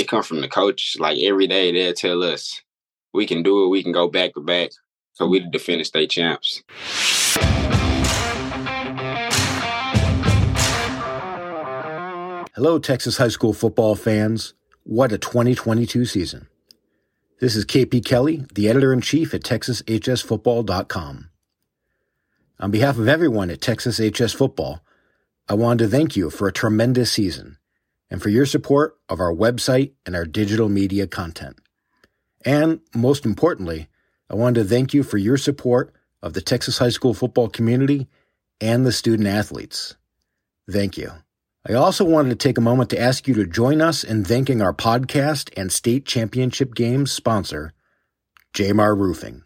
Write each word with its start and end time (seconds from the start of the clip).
it 0.00 0.08
comes 0.08 0.26
from 0.26 0.40
the 0.40 0.48
coach. 0.48 0.96
Like 0.98 1.18
every 1.18 1.46
day, 1.46 1.70
they'll 1.72 1.92
tell 1.92 2.22
us 2.22 2.60
we 3.12 3.26
can 3.26 3.42
do 3.42 3.64
it. 3.64 3.68
We 3.68 3.82
can 3.82 3.92
go 3.92 4.08
back 4.08 4.34
to 4.34 4.40
back. 4.40 4.70
So 5.12 5.26
we 5.26 5.38
mm-hmm. 5.38 5.46
the 5.46 5.50
defending 5.50 5.84
state 5.84 6.10
champs. 6.10 6.62
Hello, 12.54 12.78
Texas 12.78 13.18
high 13.18 13.28
school 13.28 13.52
football 13.52 13.94
fans. 13.94 14.54
What 14.82 15.12
a 15.12 15.18
2022 15.18 16.04
season. 16.06 16.48
This 17.40 17.54
is 17.54 17.64
KP 17.64 18.04
Kelly, 18.04 18.44
the 18.54 18.68
editor 18.68 18.92
in 18.92 19.00
chief 19.00 19.32
at 19.32 19.42
TexasHSFootball.com. 19.42 21.30
On 22.58 22.70
behalf 22.70 22.98
of 22.98 23.08
everyone 23.08 23.48
at 23.48 23.62
Texas 23.62 23.98
HS 23.98 24.34
Football, 24.34 24.84
I 25.48 25.54
wanted 25.54 25.84
to 25.84 25.90
thank 25.90 26.16
you 26.16 26.28
for 26.28 26.48
a 26.48 26.52
tremendous 26.52 27.10
season 27.10 27.56
and 28.10 28.22
for 28.22 28.28
your 28.28 28.46
support 28.46 28.98
of 29.08 29.20
our 29.20 29.32
website 29.32 29.92
and 30.04 30.16
our 30.16 30.24
digital 30.24 30.68
media 30.68 31.06
content. 31.06 31.58
And 32.44 32.80
most 32.94 33.24
importantly, 33.24 33.88
I 34.28 34.34
wanted 34.34 34.62
to 34.62 34.68
thank 34.68 34.94
you 34.94 35.02
for 35.02 35.18
your 35.18 35.36
support 35.36 35.94
of 36.22 36.32
the 36.32 36.40
Texas 36.40 36.78
high 36.78 36.90
school 36.90 37.14
football 37.14 37.48
community 37.48 38.08
and 38.60 38.84
the 38.84 38.92
student 38.92 39.28
athletes. 39.28 39.96
Thank 40.70 40.98
you. 40.98 41.12
I 41.68 41.74
also 41.74 42.04
wanted 42.04 42.30
to 42.30 42.36
take 42.36 42.56
a 42.56 42.62
moment 42.62 42.90
to 42.90 43.00
ask 43.00 43.28
you 43.28 43.34
to 43.34 43.46
join 43.46 43.82
us 43.82 44.02
in 44.02 44.24
thanking 44.24 44.62
our 44.62 44.72
podcast 44.72 45.50
and 45.56 45.70
state 45.70 46.06
championship 46.06 46.74
games 46.74 47.12
sponsor, 47.12 47.72
Jamar 48.54 48.96
Roofing. 48.96 49.42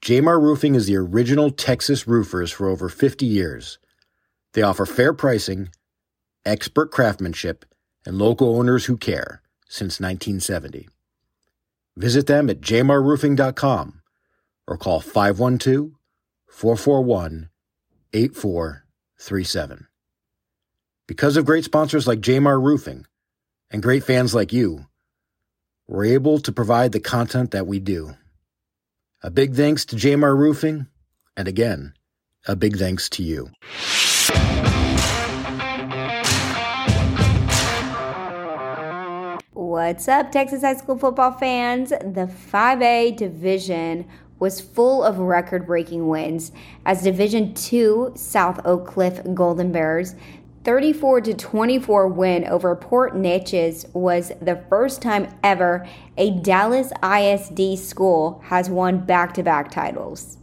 Jamar 0.00 0.40
Roofing 0.40 0.76
is 0.76 0.86
the 0.86 0.96
original 0.96 1.50
Texas 1.50 2.06
roofers 2.06 2.52
for 2.52 2.68
over 2.68 2.88
50 2.88 3.26
years. 3.26 3.78
They 4.52 4.62
offer 4.62 4.86
fair 4.86 5.12
pricing, 5.12 5.70
expert 6.48 6.90
craftsmanship, 6.90 7.64
and 8.04 8.18
local 8.18 8.56
owners 8.58 8.86
who 8.86 8.96
care 8.96 9.42
since 9.68 10.00
1970. 10.00 10.88
Visit 11.96 12.26
them 12.26 12.48
at 12.48 12.60
jmarroofing.com 12.60 14.02
or 14.66 14.76
call 14.76 15.00
512 15.00 15.92
441 16.48 17.50
8437. 18.12 19.86
Because 21.06 21.36
of 21.36 21.46
great 21.46 21.64
sponsors 21.64 22.06
like 22.06 22.20
Jamar 22.20 22.62
Roofing 22.62 23.06
and 23.70 23.82
great 23.82 24.04
fans 24.04 24.34
like 24.34 24.52
you, 24.52 24.86
we're 25.86 26.04
able 26.04 26.38
to 26.40 26.52
provide 26.52 26.92
the 26.92 27.00
content 27.00 27.50
that 27.50 27.66
we 27.66 27.78
do. 27.78 28.14
A 29.22 29.30
big 29.30 29.54
thanks 29.54 29.84
to 29.86 29.96
Jamar 29.96 30.36
Roofing, 30.36 30.86
and 31.36 31.48
again, 31.48 31.94
a 32.46 32.54
big 32.54 32.76
thanks 32.76 33.08
to 33.10 33.22
you. 33.22 33.50
What's 39.78 40.08
up, 40.08 40.32
Texas 40.32 40.62
high 40.62 40.74
school 40.74 40.98
football 40.98 41.30
fans? 41.30 41.90
The 41.90 42.28
5A 42.52 43.16
division 43.16 44.08
was 44.40 44.60
full 44.60 45.04
of 45.04 45.20
record 45.20 45.68
breaking 45.68 46.08
wins 46.08 46.50
as 46.84 47.04
Division 47.04 47.54
2 47.54 48.14
South 48.16 48.60
Oak 48.64 48.88
Cliff 48.88 49.20
Golden 49.34 49.70
Bears 49.70 50.16
34 50.64 51.20
to 51.20 51.34
24 51.34 52.08
win 52.08 52.44
over 52.46 52.74
Port 52.74 53.14
Neches 53.14 53.88
was 53.94 54.32
the 54.42 54.60
first 54.68 55.00
time 55.00 55.32
ever 55.44 55.86
a 56.16 56.32
Dallas 56.32 56.90
ISD 57.00 57.78
school 57.78 58.42
has 58.46 58.68
won 58.68 59.06
back-to-back 59.06 59.70
titles. 59.70 60.38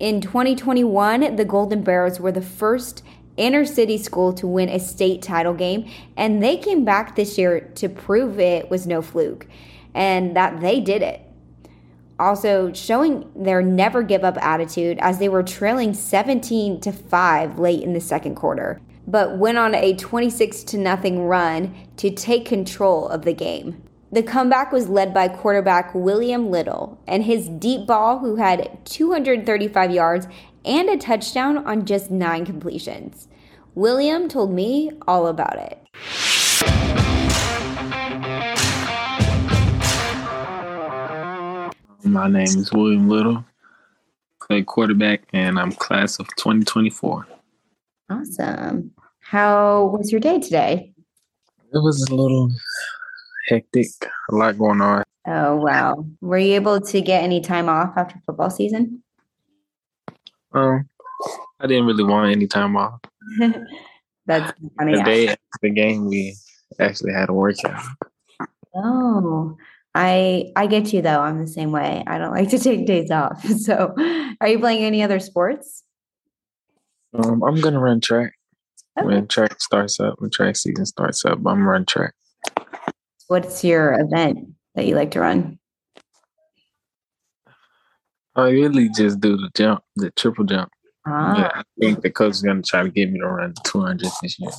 In 0.00 0.22
2021, 0.22 1.36
the 1.36 1.44
Golden 1.44 1.82
Bears 1.82 2.18
were 2.18 2.32
the 2.32 2.40
first 2.40 3.04
inner 3.36 3.64
city 3.64 3.98
school 3.98 4.32
to 4.34 4.46
win 4.46 4.68
a 4.68 4.78
state 4.78 5.22
title 5.22 5.54
game, 5.54 5.90
and 6.16 6.42
they 6.42 6.56
came 6.56 6.84
back 6.84 7.16
this 7.16 7.38
year 7.38 7.60
to 7.76 7.88
prove 7.88 8.38
it 8.38 8.70
was 8.70 8.86
no 8.86 9.02
fluke 9.02 9.46
and 9.94 10.36
that 10.36 10.60
they 10.60 10.80
did 10.80 11.02
it. 11.02 11.20
Also, 12.18 12.72
showing 12.72 13.30
their 13.34 13.62
never 13.62 14.02
give 14.02 14.24
up 14.24 14.36
attitude 14.42 14.98
as 15.00 15.18
they 15.18 15.28
were 15.28 15.42
trailing 15.42 15.92
17 15.92 16.80
to 16.80 16.92
5 16.92 17.58
late 17.58 17.82
in 17.82 17.92
the 17.92 18.00
second 18.00 18.36
quarter 18.36 18.80
but 19.06 19.36
went 19.36 19.58
on 19.58 19.74
a 19.74 19.94
26 19.94 20.64
to 20.64 20.78
nothing 20.78 21.26
run 21.26 21.74
to 21.96 22.10
take 22.10 22.46
control 22.46 23.08
of 23.08 23.24
the 23.24 23.32
game. 23.32 23.82
The 24.12 24.22
comeback 24.22 24.72
was 24.72 24.88
led 24.88 25.14
by 25.14 25.28
quarterback 25.28 25.94
William 25.94 26.50
Little 26.50 27.00
and 27.06 27.24
his 27.24 27.48
deep 27.48 27.86
ball, 27.86 28.18
who 28.18 28.36
had 28.36 28.84
235 28.84 29.90
yards 29.90 30.26
and 30.64 30.88
a 30.88 30.98
touchdown 30.98 31.58
on 31.58 31.86
just 31.86 32.10
nine 32.10 32.44
completions. 32.44 33.26
William 33.74 34.28
told 34.28 34.52
me 34.52 34.90
all 35.08 35.28
about 35.28 35.56
it. 35.56 35.78
My 42.04 42.28
name 42.28 42.42
is 42.42 42.70
William 42.70 43.08
Little, 43.08 43.42
play 44.42 44.62
quarterback, 44.62 45.22
and 45.32 45.58
I'm 45.58 45.72
class 45.72 46.18
of 46.18 46.26
2024. 46.36 47.26
Awesome. 48.10 48.90
How 49.20 49.86
was 49.86 50.12
your 50.12 50.20
day 50.20 50.38
today? 50.38 50.92
It 51.72 51.78
was 51.78 52.06
a 52.10 52.14
little 52.14 52.50
hectic, 53.48 53.86
a 54.30 54.34
lot 54.34 54.58
going 54.58 54.82
on. 54.82 55.02
Oh, 55.26 55.56
wow. 55.56 56.04
Were 56.20 56.36
you 56.36 56.56
able 56.56 56.78
to 56.78 57.00
get 57.00 57.22
any 57.22 57.40
time 57.40 57.70
off 57.70 57.94
after 57.96 58.20
football 58.26 58.50
season? 58.50 59.02
Um, 60.52 60.86
I 61.58 61.66
didn't 61.66 61.86
really 61.86 62.04
want 62.04 62.30
any 62.30 62.46
time 62.46 62.76
off. 62.76 63.00
That's 64.26 64.52
funny. 64.78 64.96
The 64.96 65.02
day 65.02 65.36
the 65.62 65.70
game, 65.70 66.06
we 66.06 66.36
actually 66.78 67.12
had 67.12 67.28
a 67.28 67.32
workout. 67.32 67.82
Oh, 68.74 69.56
I 69.94 70.52
I 70.56 70.66
get 70.66 70.92
you 70.92 71.02
though. 71.02 71.20
I'm 71.20 71.38
the 71.38 71.46
same 71.46 71.72
way. 71.72 72.02
I 72.06 72.18
don't 72.18 72.32
like 72.32 72.48
to 72.50 72.58
take 72.58 72.86
days 72.86 73.10
off. 73.10 73.44
So, 73.58 73.94
are 74.40 74.48
you 74.48 74.58
playing 74.58 74.84
any 74.84 75.02
other 75.02 75.20
sports? 75.20 75.84
Um, 77.14 77.42
I'm 77.42 77.60
gonna 77.60 77.80
run 77.80 78.00
track 78.00 78.32
okay. 78.98 79.06
when 79.06 79.26
track 79.26 79.60
starts 79.60 80.00
up. 80.00 80.14
When 80.18 80.30
track 80.30 80.56
season 80.56 80.86
starts 80.86 81.24
up, 81.24 81.38
I'm 81.46 81.66
run 81.66 81.84
track. 81.84 82.14
What's 83.28 83.64
your 83.64 83.98
event 84.00 84.48
that 84.74 84.86
you 84.86 84.94
like 84.94 85.10
to 85.12 85.20
run? 85.20 85.58
I 88.34 88.48
really 88.48 88.88
just 88.88 89.20
do 89.20 89.36
the 89.36 89.50
jump, 89.54 89.82
the 89.96 90.10
triple 90.12 90.44
jump. 90.44 90.70
Ah. 91.06 91.38
Yeah, 91.38 91.50
I 91.54 91.62
think 91.80 92.02
the 92.02 92.10
coach 92.10 92.32
is 92.32 92.42
gonna 92.42 92.62
try 92.62 92.82
to 92.82 92.90
get 92.90 93.10
me 93.10 93.20
to 93.20 93.26
run 93.26 93.54
200 93.64 94.08
this 94.22 94.38
year. 94.38 94.50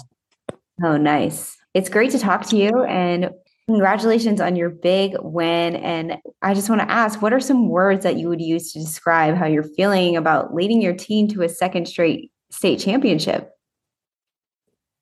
Oh, 0.83 0.97
nice! 0.97 1.57
It's 1.73 1.89
great 1.89 2.11
to 2.11 2.19
talk 2.19 2.45
to 2.47 2.57
you, 2.57 2.83
and 2.83 3.31
congratulations 3.67 4.41
on 4.41 4.55
your 4.55 4.69
big 4.69 5.15
win. 5.19 5.75
And 5.75 6.17
I 6.41 6.53
just 6.53 6.69
want 6.69 6.81
to 6.81 6.91
ask, 6.91 7.21
what 7.21 7.33
are 7.33 7.39
some 7.39 7.69
words 7.69 8.03
that 8.03 8.17
you 8.17 8.27
would 8.29 8.41
use 8.41 8.73
to 8.73 8.79
describe 8.79 9.35
how 9.35 9.45
you're 9.45 9.63
feeling 9.63 10.17
about 10.17 10.53
leading 10.53 10.81
your 10.81 10.93
team 10.93 11.27
to 11.29 11.43
a 11.43 11.49
second 11.49 11.87
straight 11.87 12.31
state 12.51 12.79
championship? 12.79 13.51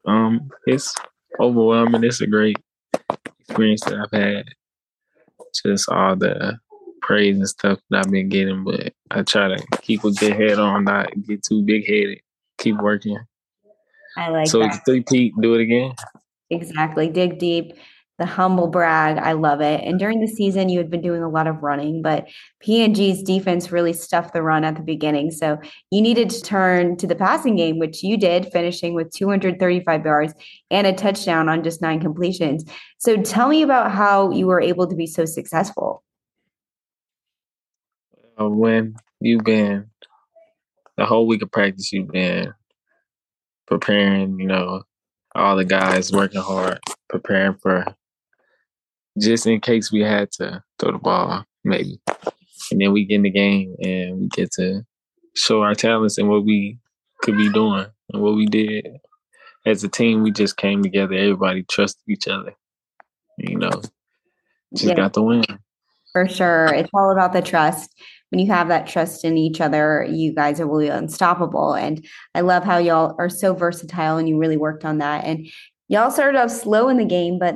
Um, 0.06 0.50
it's 0.66 0.94
overwhelming. 1.40 2.03
It's 2.03 2.22
a 2.22 2.28
great 2.28 2.57
experience 3.40 3.81
that 3.85 4.00
I've 4.00 4.19
had. 4.19 4.46
Just 5.66 5.90
all 5.90 6.16
the 6.16 6.57
praise 7.11 7.35
and 7.35 7.47
stuff 7.47 7.79
that 7.89 8.05
I've 8.05 8.11
been 8.11 8.29
getting, 8.29 8.63
but 8.63 8.94
I 9.09 9.23
try 9.23 9.49
to 9.49 9.61
keep 9.81 10.03
a 10.03 10.11
good 10.11 10.33
head 10.33 10.59
on, 10.59 10.85
not 10.85 11.09
get 11.27 11.44
too 11.44 11.61
big 11.63 11.85
headed. 11.85 12.19
Keep 12.57 12.77
working. 12.77 13.17
I 14.17 14.29
like 14.29 14.47
so 14.47 14.59
that. 14.59 14.73
So 14.73 14.79
three 14.85 15.03
peat, 15.03 15.33
do 15.41 15.53
it 15.55 15.61
again. 15.61 15.94
Exactly. 16.50 17.09
Dig 17.09 17.38
deep 17.38 17.73
the 18.21 18.25
humble 18.27 18.67
brag. 18.67 19.17
I 19.17 19.31
love 19.31 19.61
it. 19.61 19.81
And 19.83 19.97
during 19.97 20.21
the 20.21 20.27
season, 20.27 20.69
you 20.69 20.77
had 20.77 20.91
been 20.91 21.01
doing 21.01 21.23
a 21.23 21.29
lot 21.29 21.47
of 21.47 21.63
running, 21.63 22.03
but 22.03 22.27
PNG's 22.63 23.23
defense 23.23 23.71
really 23.71 23.94
stuffed 23.94 24.33
the 24.33 24.44
run 24.44 24.63
at 24.63 24.75
the 24.75 24.83
beginning. 24.83 25.31
So 25.31 25.57
you 25.89 26.01
needed 26.01 26.29
to 26.29 26.41
turn 26.41 26.97
to 26.97 27.07
the 27.07 27.16
passing 27.16 27.55
game, 27.55 27.79
which 27.79 28.03
you 28.03 28.17
did, 28.17 28.51
finishing 28.51 28.94
with 28.94 29.11
235 29.11 30.05
yards 30.05 30.35
and 30.69 30.85
a 30.85 30.94
touchdown 30.94 31.50
on 31.50 31.63
just 31.63 31.81
nine 31.81 32.00
completions. 32.00 32.63
So 33.00 33.17
tell 33.17 33.47
me 33.47 33.63
about 33.63 33.91
how 33.91 34.30
you 34.30 34.45
were 34.45 34.62
able 34.62 34.86
to 34.88 34.95
be 34.95 35.07
so 35.07 35.25
successful. 35.25 36.03
Uh, 38.41 38.49
when 38.49 38.95
you've 39.19 39.43
been 39.43 39.88
the 40.97 41.05
whole 41.05 41.27
week 41.27 41.41
of 41.41 41.51
practice, 41.51 41.91
you've 41.91 42.11
been 42.11 42.53
preparing, 43.67 44.39
you 44.39 44.47
know, 44.47 44.83
all 45.35 45.55
the 45.55 45.65
guys 45.65 46.11
working 46.11 46.41
hard, 46.41 46.79
preparing 47.09 47.55
for 47.61 47.85
just 49.19 49.45
in 49.45 49.59
case 49.59 49.91
we 49.91 50.01
had 50.01 50.31
to 50.31 50.63
throw 50.79 50.91
the 50.91 50.97
ball, 50.97 51.43
maybe. 51.63 52.01
And 52.71 52.81
then 52.81 52.93
we 52.93 53.05
get 53.05 53.15
in 53.15 53.23
the 53.23 53.29
game 53.29 53.75
and 53.83 54.19
we 54.19 54.27
get 54.29 54.51
to 54.53 54.83
show 55.35 55.61
our 55.61 55.75
talents 55.75 56.17
and 56.17 56.29
what 56.29 56.45
we 56.45 56.79
could 57.21 57.38
be 57.38 57.51
doing 57.51 57.85
and 58.11 58.21
what 58.21 58.35
we 58.35 58.45
did. 58.45 58.88
As 59.65 59.83
a 59.83 59.89
team, 59.89 60.23
we 60.23 60.31
just 60.31 60.57
came 60.57 60.81
together. 60.81 61.13
Everybody 61.13 61.63
trusted 61.63 62.03
each 62.07 62.27
other. 62.27 62.55
You 63.38 63.57
know, 63.57 63.81
just 64.73 64.89
yeah. 64.89 64.95
got 64.95 65.13
the 65.13 65.21
win. 65.21 65.43
For 66.13 66.28
sure. 66.28 66.68
It's 66.74 66.90
all 66.94 67.12
about 67.12 67.34
the 67.34 67.42
trust. 67.42 67.94
When 68.30 68.40
you 68.40 68.48
have 68.48 68.69
that 68.69 68.88
trust 68.88 69.25
in 69.25 69.38
each 69.38 69.60
other, 69.60 70.08
you 70.10 70.34
guys 70.34 70.60
are 70.60 70.68
really 70.68 70.88
unstoppable. 70.88 71.74
And 71.74 72.06
I 72.34 72.42
love 72.42 72.63
how 72.63 72.78
y'all 72.78 73.16
are 73.18 73.30
so 73.30 73.54
versatile 73.54 74.18
and 74.18 74.28
you 74.28 74.38
really 74.38 74.58
worked 74.58 74.86
on 74.86 75.00
that. 75.00 75.25
And 75.25 75.48
y'all 75.88 76.12
started 76.12 76.40
off 76.40 76.52
slow 76.52 76.90
in 76.90 76.98
the 76.98 77.06
game, 77.06 77.40
but 77.40 77.56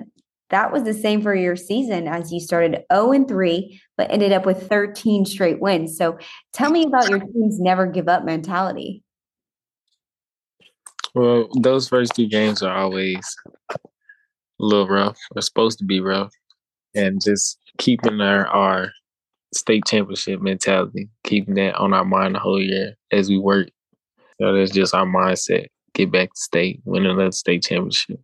that 0.49 0.71
was 0.71 0.83
the 0.83 0.93
same 0.93 1.21
for 1.21 1.33
your 1.33 1.55
season 1.55 2.07
as 2.07 2.31
you 2.31 2.39
started 2.39 2.83
0 2.93 3.11
and 3.13 3.27
3, 3.27 3.81
but 3.97 4.11
ended 4.11 4.31
up 4.31 4.45
with 4.45 4.69
13 4.69 5.25
straight 5.25 5.59
wins. 5.59 5.97
So 5.97 6.17
tell 6.53 6.71
me 6.71 6.85
about 6.85 7.09
your 7.09 7.19
team's 7.19 7.59
never 7.59 7.87
give 7.87 8.07
up 8.07 8.23
mentality. 8.23 9.01
Well, 11.13 11.47
those 11.61 11.87
first 11.87 12.13
two 12.15 12.27
games 12.27 12.61
are 12.61 12.75
always 12.75 13.25
a 13.71 13.77
little 14.59 14.87
rough. 14.87 15.17
They're 15.33 15.41
supposed 15.41 15.79
to 15.79 15.85
be 15.85 15.99
rough. 16.01 16.31
And 16.95 17.21
just 17.21 17.59
keeping 17.77 18.21
our, 18.21 18.47
our 18.47 18.91
state 19.53 19.85
championship 19.85 20.41
mentality, 20.41 21.09
keeping 21.23 21.55
that 21.55 21.75
on 21.75 21.93
our 21.93 22.05
mind 22.05 22.35
the 22.35 22.39
whole 22.39 22.61
year 22.61 22.95
as 23.11 23.29
we 23.29 23.37
work. 23.37 23.69
So 24.41 24.53
that's 24.53 24.71
just 24.71 24.93
our 24.93 25.05
mindset. 25.05 25.67
Get 25.93 26.11
back 26.11 26.29
to 26.33 26.39
state, 26.39 26.81
win 26.85 27.05
another 27.05 27.31
state 27.31 27.63
championship. 27.63 28.19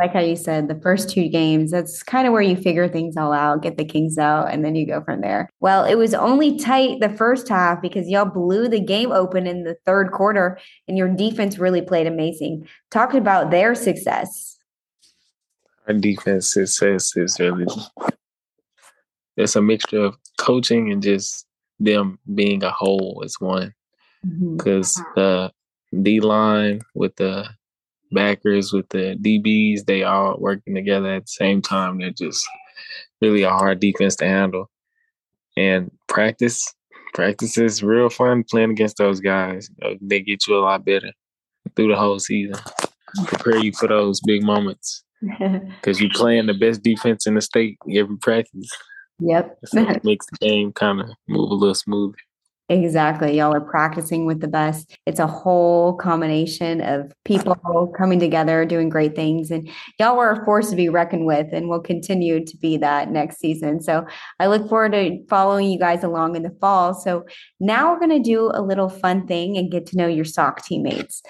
I 0.00 0.06
like 0.06 0.12
how 0.12 0.20
you 0.20 0.34
said 0.34 0.66
the 0.66 0.80
first 0.80 1.08
two 1.08 1.28
games, 1.28 1.70
that's 1.70 2.02
kind 2.02 2.26
of 2.26 2.32
where 2.32 2.42
you 2.42 2.56
figure 2.56 2.88
things 2.88 3.16
all 3.16 3.32
out, 3.32 3.62
get 3.62 3.76
the 3.78 3.84
Kings 3.84 4.18
out, 4.18 4.52
and 4.52 4.64
then 4.64 4.74
you 4.74 4.86
go 4.88 5.00
from 5.04 5.20
there. 5.20 5.48
Well, 5.60 5.84
it 5.84 5.94
was 5.94 6.14
only 6.14 6.58
tight 6.58 6.98
the 6.98 7.10
first 7.10 7.48
half 7.48 7.80
because 7.80 8.08
y'all 8.08 8.24
blew 8.24 8.66
the 8.66 8.80
game 8.80 9.12
open 9.12 9.46
in 9.46 9.62
the 9.62 9.76
third 9.86 10.10
quarter, 10.10 10.58
and 10.88 10.98
your 10.98 11.08
defense 11.08 11.58
really 11.58 11.80
played 11.80 12.08
amazing. 12.08 12.66
Talk 12.90 13.14
about 13.14 13.52
their 13.52 13.76
success. 13.76 14.53
Our 15.86 15.94
defense 15.94 16.52
success 16.52 17.16
is 17.16 17.38
really 17.38 17.66
it's 19.36 19.56
a 19.56 19.62
mixture 19.62 20.00
of 20.00 20.16
coaching 20.38 20.92
and 20.92 21.02
just 21.02 21.46
them 21.80 22.18
being 22.34 22.62
a 22.62 22.70
whole 22.70 23.22
as 23.24 23.36
one. 23.40 23.74
Because 24.22 24.94
mm-hmm. 24.94 25.20
the 25.20 25.52
D 26.02 26.20
line 26.20 26.80
with 26.94 27.14
the 27.16 27.46
backers 28.12 28.72
with 28.72 28.88
the 28.88 29.16
DBs, 29.20 29.84
they 29.84 30.04
all 30.04 30.38
working 30.38 30.74
together 30.74 31.14
at 31.14 31.22
the 31.24 31.30
same 31.30 31.60
time. 31.60 31.98
They're 31.98 32.10
just 32.10 32.46
really 33.20 33.42
a 33.42 33.50
hard 33.50 33.80
defense 33.80 34.16
to 34.16 34.24
handle. 34.24 34.70
And 35.56 35.90
practice, 36.08 36.72
practice 37.12 37.58
is 37.58 37.82
real 37.82 38.08
fun 38.08 38.44
playing 38.48 38.70
against 38.70 38.96
those 38.96 39.20
guys. 39.20 39.68
Know, 39.78 39.96
they 40.00 40.20
get 40.20 40.46
you 40.46 40.56
a 40.56 40.60
lot 40.60 40.84
better 40.84 41.12
through 41.76 41.88
the 41.88 41.96
whole 41.96 42.18
season. 42.18 42.56
Prepare 43.26 43.58
you 43.58 43.72
for 43.72 43.86
those 43.86 44.20
big 44.20 44.42
moments 44.42 45.03
because 45.80 46.00
you're 46.00 46.10
playing 46.10 46.46
the 46.46 46.54
best 46.54 46.82
defense 46.82 47.26
in 47.26 47.34
the 47.34 47.40
state 47.40 47.78
every 47.92 48.16
practice. 48.18 48.70
Yep. 49.20 49.58
so 49.66 49.88
it 49.88 50.04
makes 50.04 50.26
the 50.26 50.38
game 50.38 50.72
kind 50.72 51.00
of 51.00 51.10
move 51.28 51.50
a 51.50 51.54
little 51.54 51.74
smoother. 51.74 52.16
Exactly. 52.70 53.36
Y'all 53.36 53.54
are 53.54 53.60
practicing 53.60 54.24
with 54.24 54.40
the 54.40 54.48
best. 54.48 54.96
It's 55.04 55.20
a 55.20 55.26
whole 55.26 55.94
combination 55.96 56.80
of 56.80 57.12
people 57.26 57.92
coming 57.94 58.18
together, 58.18 58.64
doing 58.64 58.88
great 58.88 59.14
things. 59.14 59.50
And 59.50 59.68
y'all 60.00 60.16
were 60.16 60.30
a 60.30 60.44
force 60.46 60.70
to 60.70 60.76
be 60.76 60.88
reckoned 60.88 61.26
with 61.26 61.48
and 61.52 61.68
will 61.68 61.80
continue 61.80 62.42
to 62.42 62.56
be 62.56 62.78
that 62.78 63.10
next 63.10 63.38
season. 63.38 63.82
So 63.82 64.06
I 64.40 64.46
look 64.46 64.66
forward 64.66 64.92
to 64.92 65.22
following 65.28 65.70
you 65.70 65.78
guys 65.78 66.02
along 66.02 66.36
in 66.36 66.42
the 66.42 66.56
fall. 66.58 66.94
So 66.94 67.26
now 67.60 67.92
we're 67.92 68.00
going 68.00 68.22
to 68.22 68.30
do 68.30 68.50
a 68.54 68.62
little 68.62 68.88
fun 68.88 69.26
thing 69.26 69.58
and 69.58 69.70
get 69.70 69.84
to 69.88 69.98
know 69.98 70.06
your 70.06 70.24
SOC 70.24 70.64
teammates. 70.64 71.22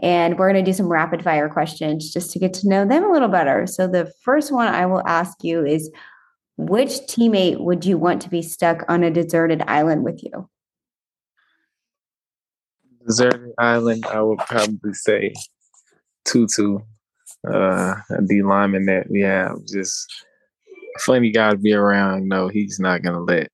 And 0.00 0.38
we're 0.38 0.52
going 0.52 0.64
to 0.64 0.70
do 0.70 0.76
some 0.76 0.90
rapid 0.90 1.24
fire 1.24 1.48
questions 1.48 2.12
just 2.12 2.30
to 2.32 2.38
get 2.38 2.54
to 2.54 2.68
know 2.68 2.86
them 2.86 3.04
a 3.04 3.12
little 3.12 3.28
better. 3.28 3.66
So 3.66 3.88
the 3.88 4.12
first 4.22 4.52
one 4.52 4.68
I 4.68 4.86
will 4.86 5.06
ask 5.06 5.42
you 5.42 5.64
is 5.64 5.90
which 6.56 6.90
teammate 7.08 7.60
would 7.60 7.84
you 7.84 7.98
want 7.98 8.22
to 8.22 8.30
be 8.30 8.42
stuck 8.42 8.84
on 8.88 9.02
a 9.02 9.10
deserted 9.10 9.62
island 9.66 10.04
with 10.04 10.22
you? 10.22 10.48
Deserted 13.06 13.52
island, 13.58 14.04
I 14.06 14.20
would 14.20 14.38
probably 14.38 14.92
say 14.92 15.34
Tutu, 16.24 16.78
uh, 17.48 17.94
a 18.10 18.22
D 18.26 18.42
lineman 18.42 18.86
that 18.86 19.10
we 19.10 19.20
have. 19.20 19.56
Just 19.66 20.24
funny 21.00 21.30
guy 21.30 21.50
to 21.52 21.56
be 21.56 21.72
around. 21.72 22.28
No, 22.28 22.48
he's 22.48 22.78
not 22.78 23.02
gonna 23.02 23.20
let, 23.20 23.50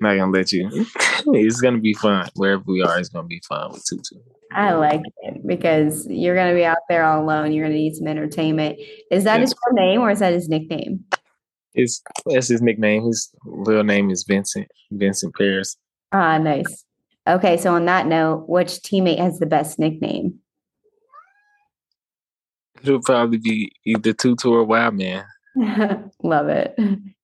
not 0.00 0.16
gonna 0.16 0.30
let 0.30 0.52
you. 0.52 0.68
it's 1.26 1.60
gonna 1.60 1.78
be 1.78 1.94
fun 1.94 2.28
wherever 2.34 2.62
we 2.66 2.82
are. 2.82 2.98
It's 2.98 3.08
gonna 3.08 3.26
be 3.26 3.42
fun 3.48 3.72
with 3.72 3.84
Tutu. 3.84 4.16
I 4.52 4.72
like 4.74 5.02
it 5.22 5.46
because 5.46 6.06
you're 6.08 6.34
gonna 6.34 6.54
be 6.54 6.64
out 6.64 6.78
there 6.88 7.04
all 7.04 7.22
alone. 7.22 7.52
You're 7.52 7.66
gonna 7.66 7.76
need 7.76 7.96
some 7.96 8.06
entertainment. 8.06 8.78
Is 9.10 9.24
that 9.24 9.40
his 9.40 9.54
real 9.66 9.74
name 9.74 10.00
or 10.00 10.10
is 10.10 10.20
that 10.20 10.32
his 10.32 10.48
nickname? 10.48 11.04
It's 11.74 12.02
that's 12.26 12.48
his 12.48 12.62
nickname. 12.62 13.04
His 13.04 13.30
real 13.44 13.84
name 13.84 14.10
is 14.10 14.24
Vincent 14.24 14.68
Vincent 14.90 15.34
Paris. 15.34 15.76
Ah, 16.12 16.38
nice. 16.38 16.84
Okay, 17.28 17.56
so 17.56 17.74
on 17.74 17.84
that 17.86 18.06
note, 18.06 18.48
which 18.48 18.68
teammate 18.82 19.18
has 19.18 19.38
the 19.38 19.46
best 19.46 19.78
nickname? 19.78 20.38
It'll 22.82 23.00
probably 23.02 23.38
be 23.38 23.72
either 23.84 24.12
Tutu 24.12 24.50
or 24.50 24.64
Wild 24.64 24.94
Man. 24.94 25.24
Love 26.22 26.48
it. 26.48 26.78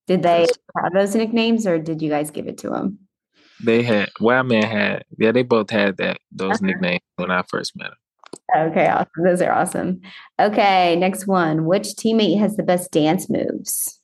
Did 0.07 0.23
they 0.23 0.47
have 0.81 0.93
those 0.93 1.15
nicknames, 1.15 1.65
or 1.65 1.79
did 1.79 2.01
you 2.01 2.09
guys 2.09 2.31
give 2.31 2.47
it 2.47 2.57
to 2.59 2.69
them? 2.69 2.99
They 3.63 3.83
had 3.83 4.09
Wildman 4.19 4.63
had 4.63 5.03
yeah, 5.17 5.31
they 5.31 5.43
both 5.43 5.69
had 5.69 5.97
that 5.97 6.17
those 6.31 6.55
uh-huh. 6.55 6.65
nicknames 6.65 7.01
when 7.15 7.31
I 7.31 7.43
first 7.43 7.75
met 7.75 7.89
them. 7.89 8.71
Okay, 8.71 8.87
awesome. 8.87 9.23
Those 9.23 9.41
are 9.41 9.51
awesome. 9.51 10.01
Okay, 10.39 10.95
next 10.97 11.27
one. 11.27 11.65
Which 11.65 11.89
teammate 11.89 12.39
has 12.39 12.57
the 12.57 12.63
best 12.63 12.91
dance 12.91 13.29
moves? 13.29 13.99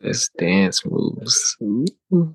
Best 0.00 0.30
dance 0.38 0.84
moves. 0.84 1.56
Ooh. 1.62 2.34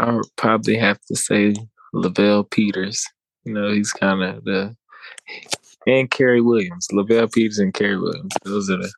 I 0.00 0.12
would 0.12 0.26
probably 0.36 0.76
have 0.76 1.00
to 1.06 1.16
say 1.16 1.54
Lavelle 1.92 2.44
Peters. 2.44 3.04
You 3.44 3.54
know, 3.54 3.70
he's 3.70 3.92
kind 3.92 4.22
of 4.22 4.44
the 4.44 4.74
and 5.86 6.10
Kerry 6.10 6.40
Williams, 6.40 6.88
Lavelle 6.92 7.28
Peters 7.28 7.58
and 7.58 7.72
Kerry 7.72 7.98
Williams. 7.98 8.32
Those 8.44 8.70
are 8.70 8.76
the 8.76 8.92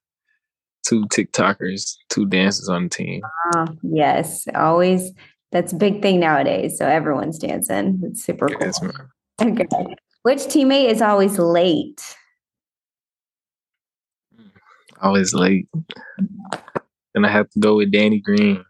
two 0.83 1.05
TikTokers, 1.07 1.97
two 2.09 2.27
dancers 2.27 2.69
on 2.69 2.85
the 2.85 2.89
team. 2.89 3.23
Uh, 3.55 3.67
yes, 3.83 4.47
always. 4.55 5.13
That's 5.51 5.73
a 5.73 5.77
big 5.77 6.01
thing 6.01 6.19
nowadays. 6.19 6.79
So 6.79 6.87
everyone's 6.87 7.39
dancing. 7.39 8.01
It's 8.05 8.25
super 8.25 8.49
cool. 8.49 8.59
Yes, 8.61 8.81
okay. 9.41 9.67
Which 10.23 10.39
teammate 10.39 10.91
is 10.91 11.03
always 11.03 11.39
late? 11.39 12.17
Always 15.03 15.35
late. 15.35 15.69
And 17.15 17.27
I 17.27 17.29
have 17.29 17.51
to 17.51 17.59
go 17.59 17.77
with 17.77 17.91
Danny 17.91 18.21
Green. 18.21 18.65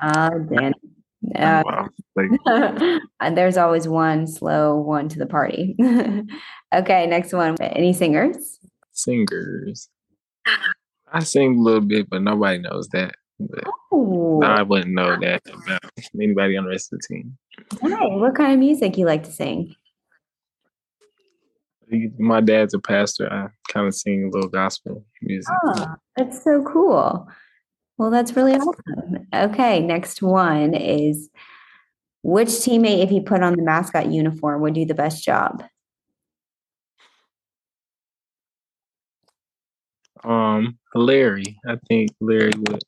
Ah, 0.00 0.26
uh, 0.26 0.38
Danny. 0.38 0.74
Uh, 1.36 1.88
and 3.20 3.36
there's 3.36 3.56
always 3.56 3.88
one 3.88 4.26
slow 4.26 4.76
one 4.76 5.08
to 5.08 5.18
the 5.18 5.26
party. 5.26 5.76
okay, 6.74 7.06
next 7.06 7.32
one. 7.32 7.56
Any 7.60 7.92
singers? 7.92 8.60
Singers. 8.92 9.88
I 11.12 11.20
sing 11.20 11.56
a 11.56 11.62
little 11.62 11.80
bit, 11.80 12.10
but 12.10 12.22
nobody 12.22 12.58
knows 12.58 12.88
that. 12.88 13.14
Oh. 13.92 14.42
I 14.42 14.62
wouldn't 14.62 14.94
know 14.94 15.16
that 15.20 15.42
about 15.46 15.80
anybody 16.14 16.56
on 16.56 16.64
the 16.64 16.70
rest 16.70 16.92
of 16.92 17.00
the 17.00 17.06
team. 17.14 17.38
Hey, 17.80 18.16
what 18.16 18.34
kind 18.34 18.52
of 18.52 18.58
music 18.58 18.98
you 18.98 19.06
like 19.06 19.24
to 19.24 19.32
sing? 19.32 19.74
My 22.18 22.40
dad's 22.40 22.74
a 22.74 22.78
pastor. 22.78 23.32
I 23.32 23.48
kind 23.72 23.86
of 23.86 23.94
sing 23.94 24.24
a 24.24 24.28
little 24.28 24.50
gospel 24.50 25.04
music. 25.22 25.54
Oh, 25.64 25.94
that's 26.16 26.44
so 26.44 26.62
cool. 26.62 27.26
Well, 27.96 28.10
that's 28.10 28.36
really 28.36 28.54
awesome. 28.54 29.26
Okay, 29.34 29.80
next 29.80 30.20
one 30.20 30.74
is 30.74 31.30
which 32.22 32.48
teammate, 32.48 33.02
if 33.02 33.10
he 33.10 33.20
put 33.20 33.42
on 33.42 33.54
the 33.54 33.62
mascot 33.62 34.12
uniform, 34.12 34.60
would 34.60 34.74
do 34.74 34.84
the 34.84 34.94
best 34.94 35.24
job? 35.24 35.64
Um, 40.24 40.78
Larry. 40.94 41.58
I 41.66 41.76
think 41.88 42.10
Larry 42.20 42.52
would 42.56 42.82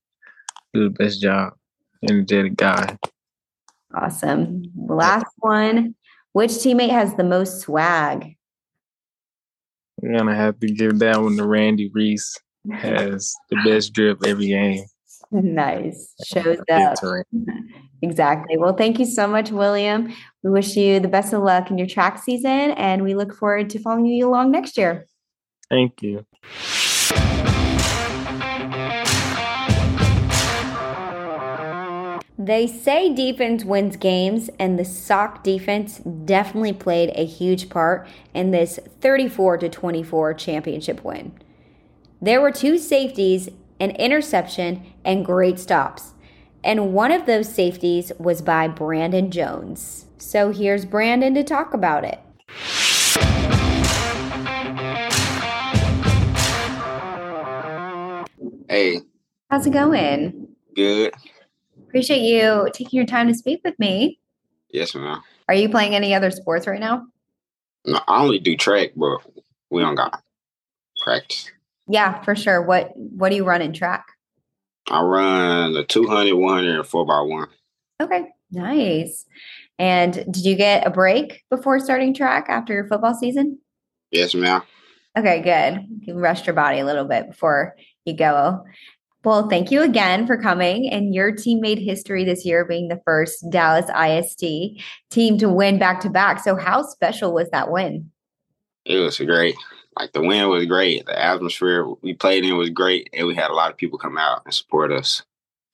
do 0.75 0.85
the 0.85 0.91
best 0.91 1.21
job. 1.21 1.55
Energetic 2.09 2.57
guy. 2.57 2.97
Awesome. 3.95 4.63
Last 4.77 5.27
one. 5.39 5.95
Which 6.33 6.53
teammate 6.53 6.91
has 6.91 7.15
the 7.15 7.25
most 7.25 7.61
swag? 7.61 8.37
I'm 10.03 10.17
gonna 10.17 10.35
have 10.35 10.59
to 10.61 10.67
give 10.69 10.99
that 11.01 11.21
one 11.21 11.37
to 11.37 11.47
Randy 11.47 11.91
Reese. 11.93 12.37
Has 12.73 13.35
the 13.51 13.57
best 13.65 13.93
drip 13.93 14.25
every 14.25 14.49
game. 14.49 14.85
Nice. 15.33 16.13
Shows 16.25 16.59
up. 16.73 16.97
Exactly. 18.03 18.57
Well, 18.57 18.75
thank 18.75 18.99
you 18.99 19.05
so 19.05 19.27
much, 19.27 19.51
William. 19.51 20.11
We 20.43 20.51
wish 20.51 20.75
you 20.75 21.01
the 21.01 21.09
best 21.09 21.35
of 21.35 21.43
luck 21.43 21.71
in 21.71 21.77
your 21.77 21.87
track 21.87 22.23
season, 22.23 22.71
and 22.73 23.03
we 23.03 23.15
look 23.15 23.35
forward 23.35 23.69
to 23.71 23.79
following 23.79 24.07
you 24.07 24.27
along 24.27 24.53
next 24.53 24.79
year. 24.79 25.07
Thank 25.69 26.03
you. 26.03 26.25
They 32.42 32.66
say 32.66 33.12
defense 33.12 33.66
wins 33.66 33.99
games, 33.99 34.49
and 34.59 34.78
the 34.78 34.85
SOC 34.87 35.44
defense 35.44 35.99
definitely 35.99 36.73
played 36.73 37.12
a 37.14 37.26
huge 37.26 37.68
part 37.68 38.09
in 38.32 38.50
this 38.50 38.80
34 39.02 39.59
to 39.59 39.68
24 39.68 40.32
championship 40.32 41.04
win. 41.04 41.32
There 42.18 42.40
were 42.40 42.50
two 42.50 42.78
safeties, 42.78 43.50
an 43.78 43.90
interception, 43.90 44.87
and 45.04 45.23
great 45.23 45.59
stops. 45.59 46.14
And 46.64 46.94
one 46.94 47.12
of 47.12 47.26
those 47.26 47.47
safeties 47.47 48.11
was 48.18 48.40
by 48.40 48.68
Brandon 48.68 49.30
Jones. 49.30 50.06
So 50.16 50.50
here's 50.50 50.87
Brandon 50.87 51.35
to 51.35 51.44
talk 51.44 51.75
about 51.75 52.04
it. 52.04 52.20
Hey. 58.70 59.02
How's 59.50 59.66
it 59.66 59.75
going? 59.75 60.49
Good. 60.75 61.12
Appreciate 61.90 62.20
you 62.20 62.68
taking 62.73 62.99
your 62.99 63.06
time 63.06 63.26
to 63.26 63.35
speak 63.35 63.62
with 63.64 63.76
me. 63.80 64.20
Yes, 64.70 64.94
ma'am. 64.94 65.20
Are 65.49 65.54
you 65.54 65.68
playing 65.68 65.97
any 65.97 66.14
other 66.14 66.30
sports 66.30 66.68
right 66.68 66.78
now? 66.78 67.04
No, 67.85 67.99
I 68.06 68.23
only 68.23 68.38
do 68.38 68.56
track, 68.56 68.90
but 68.94 69.18
we 69.70 69.82
don't 69.82 69.97
got 69.97 70.23
practice. 71.02 71.50
Yeah, 71.88 72.23
for 72.23 72.37
sure. 72.37 72.62
What 72.62 72.97
what 72.97 73.30
do 73.30 73.35
you 73.35 73.44
run 73.44 73.61
in 73.61 73.73
track? 73.73 74.06
I 74.88 75.02
run 75.02 75.75
the 75.75 75.82
200, 75.82 76.32
100, 76.32 76.76
and 76.76 76.87
4 76.87 77.04
by 77.04 77.20
one 77.23 77.49
Okay, 78.00 78.28
nice. 78.52 79.25
And 79.80 80.12
did 80.12 80.44
you 80.44 80.54
get 80.54 80.87
a 80.87 80.90
break 80.90 81.42
before 81.50 81.80
starting 81.80 82.14
track 82.14 82.47
after 82.49 82.73
your 82.73 82.87
football 82.87 83.14
season? 83.14 83.59
Yes, 84.12 84.32
ma'am. 84.32 84.62
Okay, 85.18 85.40
good. 85.42 85.87
You 85.90 86.04
can 86.04 86.18
rest 86.20 86.47
your 86.47 86.54
body 86.54 86.78
a 86.78 86.85
little 86.85 87.04
bit 87.04 87.30
before 87.30 87.75
you 88.04 88.14
go. 88.14 88.64
Well, 89.23 89.49
thank 89.49 89.71
you 89.71 89.83
again 89.83 90.27
for 90.27 90.41
coming. 90.41 90.91
And 90.91 91.15
your 91.15 91.31
team 91.31 91.61
made 91.61 91.79
history 91.79 92.25
this 92.25 92.47
year, 92.47 92.65
being 92.65 92.89
the 92.89 93.00
first 93.05 93.45
Dallas 93.50 93.91
ISD 93.91 94.81
team 95.11 95.37
to 95.39 95.49
win 95.49 95.79
back 95.79 96.00
to 96.00 96.11
back. 96.11 96.43
So, 96.43 96.57
how 96.57 96.83
special 96.83 97.35
was 97.35 97.50
that 97.50 97.71
win? 97.71 98.11
It 98.87 98.97
was 98.97 99.19
great. 99.19 99.57
Like 99.99 100.12
the 100.12 100.23
win 100.23 100.49
was 100.49 100.65
great. 100.65 101.05
The 101.05 101.23
atmosphere 101.23 101.87
we 102.03 102.15
played 102.15 102.45
in 102.45 102.57
was 102.57 102.71
great, 102.71 103.11
and 103.12 103.27
we 103.27 103.35
had 103.35 103.50
a 103.50 103.55
lot 103.55 103.71
of 103.71 103.77
people 103.77 103.99
come 103.99 104.17
out 104.17 104.43
and 104.45 104.55
support 104.55 104.91
us. 104.91 105.23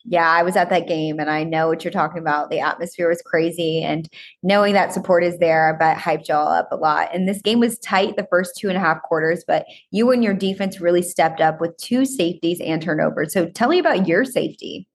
Yeah, 0.08 0.30
I 0.30 0.42
was 0.44 0.54
at 0.54 0.70
that 0.70 0.86
game 0.86 1.18
and 1.18 1.28
I 1.28 1.42
know 1.42 1.66
what 1.66 1.82
you're 1.82 1.90
talking 1.90 2.20
about. 2.20 2.50
The 2.50 2.60
atmosphere 2.60 3.08
was 3.08 3.22
crazy, 3.22 3.82
and 3.82 4.08
knowing 4.42 4.72
that 4.74 4.92
support 4.92 5.24
is 5.24 5.38
there, 5.38 5.74
I 5.74 5.76
bet 5.76 5.98
hyped 5.98 6.28
y'all 6.28 6.48
up 6.48 6.68
a 6.70 6.76
lot. 6.76 7.08
And 7.12 7.28
this 7.28 7.42
game 7.42 7.58
was 7.58 7.78
tight 7.80 8.16
the 8.16 8.26
first 8.30 8.56
two 8.56 8.68
and 8.68 8.76
a 8.76 8.80
half 8.80 9.02
quarters, 9.02 9.44
but 9.46 9.66
you 9.90 10.10
and 10.12 10.22
your 10.22 10.34
defense 10.34 10.80
really 10.80 11.02
stepped 11.02 11.40
up 11.40 11.60
with 11.60 11.76
two 11.76 12.04
safeties 12.04 12.60
and 12.60 12.80
turnovers. 12.80 13.32
So 13.32 13.48
tell 13.48 13.68
me 13.68 13.80
about 13.80 14.06
your 14.06 14.24
safety. 14.24 14.88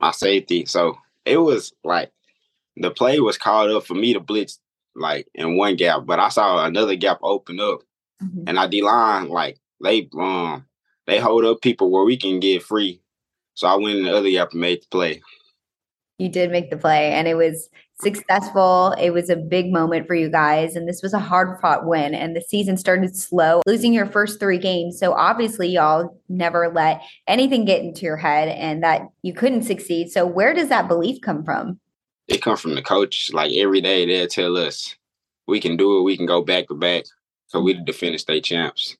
My 0.00 0.10
safety. 0.10 0.66
So 0.66 0.98
it 1.24 1.38
was 1.38 1.72
like 1.84 2.10
the 2.76 2.90
play 2.90 3.20
was 3.20 3.38
called 3.38 3.70
up 3.70 3.84
for 3.84 3.94
me 3.94 4.12
to 4.12 4.20
blitz 4.20 4.58
like 4.96 5.28
in 5.34 5.56
one 5.56 5.76
gap, 5.76 6.04
but 6.04 6.18
I 6.18 6.30
saw 6.30 6.64
another 6.64 6.96
gap 6.96 7.18
open 7.22 7.60
up, 7.60 7.82
and 8.48 8.58
I 8.58 8.66
D 8.66 8.82
line 8.82 9.28
like 9.28 9.58
they 9.80 10.08
um 10.18 10.66
they 11.06 11.20
hold 11.20 11.44
up 11.44 11.60
people 11.60 11.90
where 11.90 12.04
we 12.04 12.16
can 12.16 12.40
get 12.40 12.64
free. 12.64 13.00
So 13.58 13.66
I 13.66 13.74
went 13.74 13.98
in 13.98 14.04
the 14.04 14.16
other 14.16 14.30
gap 14.30 14.52
and 14.52 14.60
made 14.60 14.82
the 14.82 14.86
play. 14.86 15.20
You 16.18 16.28
did 16.28 16.52
make 16.52 16.70
the 16.70 16.76
play, 16.76 17.10
and 17.10 17.26
it 17.26 17.34
was 17.34 17.68
successful. 18.00 18.94
It 19.00 19.10
was 19.10 19.28
a 19.30 19.34
big 19.34 19.72
moment 19.72 20.06
for 20.06 20.14
you 20.14 20.30
guys, 20.30 20.76
and 20.76 20.86
this 20.86 21.02
was 21.02 21.12
a 21.12 21.18
hard 21.18 21.60
fought 21.60 21.84
win. 21.84 22.14
And 22.14 22.36
the 22.36 22.40
season 22.40 22.76
started 22.76 23.16
slow, 23.16 23.62
losing 23.66 23.92
your 23.92 24.06
first 24.06 24.38
three 24.38 24.58
games. 24.58 24.96
So 24.96 25.12
obviously, 25.12 25.70
y'all 25.70 26.20
never 26.28 26.68
let 26.72 27.02
anything 27.26 27.64
get 27.64 27.82
into 27.82 28.02
your 28.02 28.16
head 28.16 28.46
and 28.46 28.80
that 28.84 29.08
you 29.22 29.32
couldn't 29.32 29.64
succeed. 29.64 30.12
So, 30.12 30.24
where 30.24 30.54
does 30.54 30.68
that 30.68 30.86
belief 30.86 31.20
come 31.20 31.42
from? 31.44 31.80
It 32.28 32.40
come 32.40 32.56
from 32.56 32.76
the 32.76 32.82
coach. 32.82 33.28
Like 33.32 33.50
every 33.54 33.80
day 33.80 34.06
they'll 34.06 34.28
tell 34.28 34.56
us 34.56 34.94
we 35.48 35.58
can 35.58 35.76
do 35.76 35.98
it, 35.98 36.04
we 36.04 36.16
can 36.16 36.26
go 36.26 36.44
back 36.44 36.68
to 36.68 36.74
back. 36.74 37.06
So 37.48 37.60
we 37.60 37.72
mm-hmm. 37.72 37.80
the 37.80 37.86
defending 37.86 38.18
state 38.18 38.44
champs. 38.44 38.96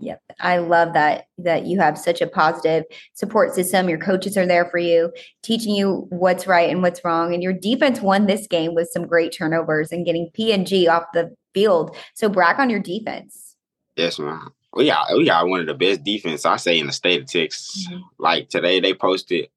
Yep. 0.00 0.22
I 0.40 0.58
love 0.58 0.92
that 0.94 1.26
that 1.38 1.66
you 1.66 1.80
have 1.80 1.98
such 1.98 2.20
a 2.20 2.26
positive 2.28 2.84
support 3.14 3.54
system. 3.54 3.88
Your 3.88 3.98
coaches 3.98 4.36
are 4.36 4.46
there 4.46 4.66
for 4.70 4.78
you, 4.78 5.12
teaching 5.42 5.74
you 5.74 6.06
what's 6.10 6.46
right 6.46 6.70
and 6.70 6.82
what's 6.82 7.04
wrong. 7.04 7.34
And 7.34 7.42
your 7.42 7.52
defense 7.52 8.00
won 8.00 8.26
this 8.26 8.46
game 8.46 8.74
with 8.74 8.90
some 8.92 9.06
great 9.06 9.34
turnovers 9.36 9.90
and 9.90 10.06
getting 10.06 10.30
P 10.34 10.52
and 10.52 10.66
G 10.66 10.86
off 10.86 11.04
the 11.14 11.34
field. 11.52 11.96
So 12.14 12.28
brag 12.28 12.60
on 12.60 12.70
your 12.70 12.78
defense. 12.80 13.56
Yes, 13.96 14.18
man. 14.20 14.40
We 14.72 14.86
got 14.86 15.08
we 15.16 15.24
got 15.24 15.48
one 15.48 15.60
of 15.60 15.66
the 15.66 15.74
best 15.74 16.04
defense 16.04 16.46
I 16.46 16.56
say 16.56 16.78
in 16.78 16.86
the 16.86 16.92
state 16.92 17.22
of 17.22 17.26
Texas. 17.26 17.88
Mhm. 17.90 18.02
Like 18.18 18.48
today 18.48 18.78
they 18.78 18.94
posted 18.94 19.48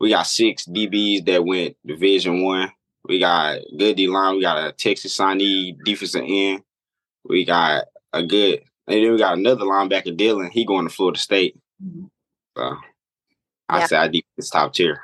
we 0.00 0.10
got 0.10 0.26
six 0.26 0.64
DBs 0.64 1.26
that 1.26 1.44
went 1.44 1.76
division 1.86 2.42
one. 2.42 2.72
We 3.04 3.18
got 3.18 3.58
good 3.78 3.96
D 3.96 4.08
line, 4.08 4.36
we 4.36 4.40
got 4.40 4.66
a 4.66 4.72
Texas 4.72 5.16
signee 5.16 5.76
defensive 5.84 6.24
end. 6.26 6.62
We 7.24 7.44
got 7.44 7.84
a 8.12 8.22
good 8.22 8.62
and 8.88 9.04
then 9.04 9.12
we 9.12 9.18
got 9.18 9.38
another 9.38 9.64
linebacker 9.64 10.16
Dylan. 10.16 10.50
He 10.50 10.64
going 10.64 10.86
to 10.86 10.94
Florida 10.94 11.18
State. 11.18 11.56
Mhm. 11.82 12.08
So 12.56 12.76
I 13.68 13.78
Yeah. 13.80 13.86
say 13.86 13.96
our 13.96 14.08
defense 14.08 14.50
top 14.50 14.74
tier. 14.74 15.00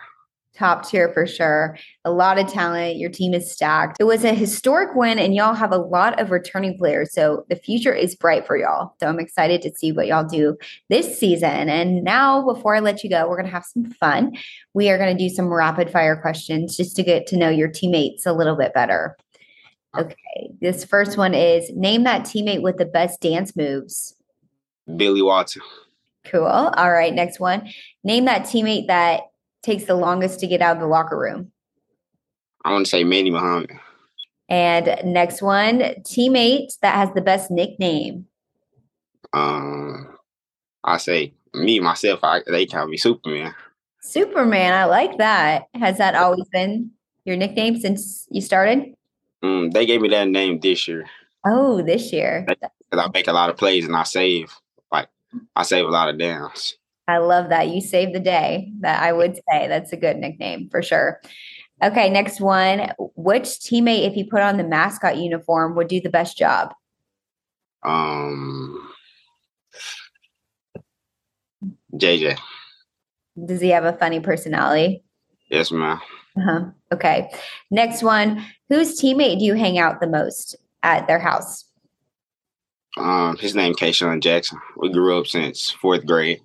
Top 0.54 0.88
tier 0.88 1.08
for 1.12 1.24
sure. 1.24 1.78
A 2.04 2.10
lot 2.10 2.36
of 2.36 2.48
talent. 2.48 2.96
Your 2.96 3.10
team 3.10 3.32
is 3.32 3.52
stacked. 3.52 3.98
It 4.00 4.04
was 4.04 4.24
a 4.24 4.34
historic 4.34 4.90
win, 4.96 5.16
and 5.16 5.32
y'all 5.32 5.54
have 5.54 5.70
a 5.70 5.78
lot 5.78 6.20
of 6.20 6.32
returning 6.32 6.76
players. 6.76 7.12
So 7.12 7.44
the 7.48 7.54
future 7.54 7.94
is 7.94 8.16
bright 8.16 8.44
for 8.44 8.56
y'all. 8.56 8.92
So 8.98 9.06
I'm 9.06 9.20
excited 9.20 9.62
to 9.62 9.72
see 9.76 9.92
what 9.92 10.08
y'all 10.08 10.24
do 10.26 10.56
this 10.88 11.16
season. 11.16 11.68
And 11.68 12.02
now, 12.02 12.42
before 12.42 12.74
I 12.74 12.80
let 12.80 13.04
you 13.04 13.10
go, 13.10 13.28
we're 13.28 13.36
going 13.36 13.46
to 13.46 13.52
have 13.52 13.66
some 13.66 13.84
fun. 13.84 14.36
We 14.74 14.90
are 14.90 14.98
going 14.98 15.16
to 15.16 15.22
do 15.22 15.32
some 15.32 15.46
rapid 15.46 15.90
fire 15.90 16.20
questions 16.20 16.76
just 16.76 16.96
to 16.96 17.04
get 17.04 17.28
to 17.28 17.36
know 17.36 17.48
your 17.48 17.68
teammates 17.68 18.26
a 18.26 18.32
little 18.32 18.56
bit 18.56 18.74
better. 18.74 19.16
Okay. 19.96 20.50
This 20.60 20.84
first 20.84 21.16
one 21.16 21.34
is 21.34 21.70
name 21.74 22.04
that 22.04 22.22
teammate 22.22 22.62
with 22.62 22.76
the 22.76 22.84
best 22.84 23.20
dance 23.20 23.56
moves. 23.56 24.14
Billy 24.96 25.22
Watson. 25.22 25.62
Cool. 26.24 26.46
All 26.46 26.92
right. 26.92 27.14
Next 27.14 27.40
one. 27.40 27.68
Name 28.04 28.26
that 28.26 28.42
teammate 28.42 28.86
that 28.88 29.22
takes 29.62 29.84
the 29.84 29.94
longest 29.94 30.40
to 30.40 30.46
get 30.46 30.60
out 30.60 30.76
of 30.76 30.80
the 30.80 30.88
locker 30.88 31.18
room. 31.18 31.52
I 32.64 32.72
want 32.72 32.86
to 32.86 32.90
say 32.90 33.04
Manny 33.04 33.30
Muhammad. 33.30 33.70
And 34.48 34.98
next 35.04 35.42
one, 35.42 35.80
teammate 36.02 36.78
that 36.80 36.94
has 36.94 37.10
the 37.14 37.20
best 37.20 37.50
nickname. 37.50 38.26
Um 39.32 40.16
I 40.84 40.96
say 40.96 41.34
me 41.54 41.80
myself, 41.80 42.20
I, 42.22 42.42
they 42.46 42.66
call 42.66 42.86
me 42.86 42.96
Superman. 42.96 43.54
Superman. 44.00 44.72
I 44.72 44.84
like 44.84 45.18
that. 45.18 45.64
Has 45.74 45.98
that 45.98 46.14
always 46.14 46.46
been 46.50 46.92
your 47.24 47.36
nickname 47.36 47.78
since 47.78 48.26
you 48.30 48.40
started? 48.40 48.94
Mm, 49.44 49.72
they 49.72 49.86
gave 49.86 50.00
me 50.00 50.08
that 50.08 50.28
name 50.28 50.60
this 50.60 50.88
year. 50.88 51.06
Oh, 51.46 51.82
this 51.82 52.12
year. 52.12 52.44
because 52.46 52.70
I 52.92 53.08
make 53.12 53.28
a 53.28 53.32
lot 53.32 53.50
of 53.50 53.56
plays 53.56 53.84
and 53.86 53.94
I 53.96 54.02
save. 54.02 54.52
Like 54.90 55.08
I 55.54 55.62
save 55.62 55.84
a 55.86 55.90
lot 55.90 56.08
of 56.08 56.18
downs. 56.18 56.76
I 57.06 57.18
love 57.18 57.48
that. 57.50 57.68
You 57.68 57.80
saved 57.80 58.14
the 58.14 58.20
day. 58.20 58.72
That 58.80 59.02
I 59.02 59.12
would 59.12 59.36
say 59.36 59.68
that's 59.68 59.92
a 59.92 59.96
good 59.96 60.16
nickname 60.18 60.68
for 60.70 60.82
sure. 60.82 61.20
Okay, 61.82 62.10
next 62.10 62.40
one. 62.40 62.90
Which 63.14 63.44
teammate, 63.44 64.06
if 64.08 64.16
you 64.16 64.26
put 64.26 64.40
on 64.42 64.56
the 64.56 64.64
mascot 64.64 65.16
uniform, 65.16 65.76
would 65.76 65.88
do 65.88 66.00
the 66.00 66.10
best 66.10 66.36
job? 66.36 66.74
Um, 67.84 68.90
JJ, 71.94 72.38
Does 73.46 73.60
he 73.60 73.68
have 73.70 73.84
a 73.84 73.92
funny 73.92 74.20
personality? 74.20 75.04
yes, 75.50 75.70
ma'am. 75.70 76.00
Uh-huh. 76.38 76.64
Okay. 76.92 77.30
Next 77.70 78.02
one. 78.02 78.44
Whose 78.68 79.00
teammate 79.00 79.38
do 79.38 79.44
you 79.44 79.54
hang 79.54 79.78
out 79.78 80.00
the 80.00 80.06
most 80.06 80.56
at 80.82 81.06
their 81.06 81.18
house? 81.18 81.64
Um, 82.96 83.36
his 83.36 83.54
name 83.54 83.74
Kayshawn 83.74 84.20
Jackson. 84.20 84.58
We 84.76 84.90
grew 84.90 85.18
up 85.18 85.26
since 85.26 85.70
fourth 85.70 86.06
grade. 86.06 86.40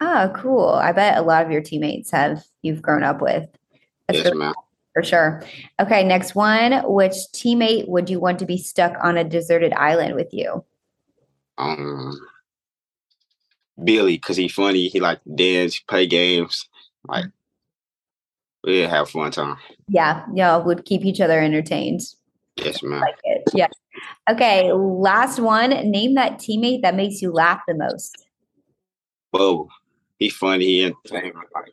Oh, 0.00 0.30
cool. 0.34 0.70
I 0.70 0.92
bet 0.92 1.18
a 1.18 1.22
lot 1.22 1.44
of 1.44 1.50
your 1.50 1.60
teammates 1.60 2.10
have 2.12 2.44
you've 2.62 2.82
grown 2.82 3.02
up 3.02 3.20
with. 3.20 3.48
That's 4.06 4.20
yes, 4.24 4.34
ma'am. 4.34 4.54
for 4.94 5.02
sure. 5.02 5.42
Okay, 5.80 6.04
next 6.04 6.34
one. 6.34 6.82
Which 6.84 7.14
teammate 7.34 7.88
would 7.88 8.08
you 8.08 8.20
want 8.20 8.38
to 8.38 8.46
be 8.46 8.58
stuck 8.58 8.94
on 9.02 9.16
a 9.16 9.24
deserted 9.24 9.72
island 9.72 10.14
with 10.14 10.32
you? 10.32 10.64
Um, 11.58 12.16
Billy, 13.82 14.18
cause 14.18 14.36
he 14.36 14.48
funny. 14.48 14.88
He 14.88 15.00
like 15.00 15.20
dance, 15.34 15.80
play 15.80 16.06
games. 16.06 16.68
Like 17.08 17.26
we 18.64 18.80
have 18.80 19.10
fun 19.10 19.30
time. 19.30 19.56
Yeah, 19.88 20.24
y'all 20.34 20.64
would 20.64 20.84
keep 20.84 21.04
each 21.04 21.20
other 21.20 21.40
entertained. 21.40 22.00
Yes, 22.56 22.82
ma'am. 22.82 23.00
Like 23.00 23.18
it. 23.24 23.42
Yeah. 23.54 23.68
Okay, 24.30 24.72
last 24.72 25.38
one. 25.38 25.70
Name 25.90 26.14
that 26.14 26.38
teammate 26.38 26.82
that 26.82 26.94
makes 26.94 27.22
you 27.22 27.32
laugh 27.32 27.60
the 27.66 27.74
most. 27.74 28.26
Bubble. 29.32 29.68
he's 30.18 30.34
funny. 30.34 30.64
He 30.64 30.84
entertaining. 30.84 31.34
Like 31.54 31.72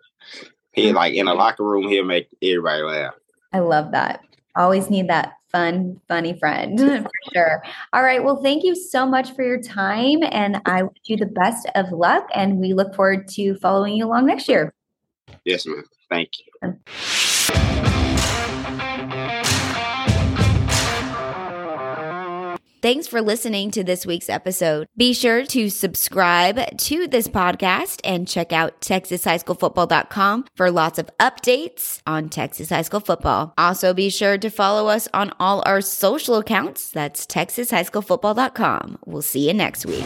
he 0.74 0.92
like 0.92 1.13
in 1.13 1.27
a 1.27 1.34
locker 1.34 1.63
room. 1.63 1.88
He'll 1.88 2.06
make 2.06 2.27
everybody 2.42 2.84
laugh. 2.84 3.13
I 3.54 3.60
love 3.60 3.92
that. 3.92 4.22
Always 4.56 4.89
need 4.89 5.10
that 5.10 5.34
fun, 5.51 6.00
funny 6.08 6.38
friend 6.38 6.80
for 7.04 7.10
sure. 7.34 7.63
All 7.94 8.04
right. 8.04 8.24
Well, 8.24 8.42
thank 8.42 8.63
you 8.63 8.75
so 8.75 9.06
much 9.06 9.34
for 9.34 9.44
your 9.44 9.62
time. 9.62 10.20
And 10.24 10.62
I 10.65 10.84
wish 10.84 10.98
you 11.06 11.18
the 11.18 11.25
best 11.25 11.68
of 11.75 11.92
luck. 11.92 12.27
And 12.34 12.58
we 12.58 12.74
look 12.74 12.94
forward 12.94 13.27
to 13.30 13.56
following 13.56 13.96
you 13.96 14.06
along 14.06 14.25
next 14.25 14.50
year. 14.50 14.74
Yes, 15.46 15.66
ma'am. 15.66 15.84
Thank 16.10 16.32
you. 16.40 16.75
Thanks 22.86 23.08
for 23.08 23.20
listening 23.20 23.72
to 23.72 23.84
this 23.84 24.06
week's 24.06 24.30
episode. 24.30 24.86
Be 24.96 25.12
sure 25.14 25.44
to 25.48 25.70
subscribe 25.70 26.78
to 26.78 27.08
this 27.08 27.28
podcast 27.28 28.00
and 28.04 28.28
check 28.28 28.54
out 28.54 28.80
TexasHighSchoolFootball.com 28.82 30.46
for 30.56 30.70
lots 30.70 31.00
of 31.00 31.10
updates 31.20 32.02
on 32.06 32.30
Texas 32.30 32.70
High 32.70 32.84
School 32.84 33.00
football. 33.00 33.56
Also, 33.58 33.92
be 33.96 34.12
sure 34.12 34.38
to 34.38 34.52
follow 34.52 34.88
us 34.88 35.08
on 35.16 35.32
all 35.40 35.64
our 35.66 35.82
social 35.82 36.36
accounts. 36.36 36.92
That's 36.92 37.25
TexasHighSchoolFootball.com. 37.25 39.00
We'll 39.08 39.24
see 39.24 39.48
you 39.48 39.54
next 39.56 39.88
week. 39.88 40.06